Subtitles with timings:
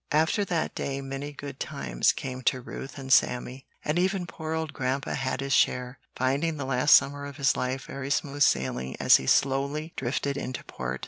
[0.11, 4.73] After that day many "good times" came to Ruth and Sammy; and even poor old
[4.73, 9.17] Grandpa had his share, finding the last summer of his life very smooth sailing as
[9.17, 10.99] he slowly drifted into port.